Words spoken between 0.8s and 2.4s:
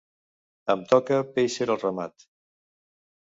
toca péixer el ramat.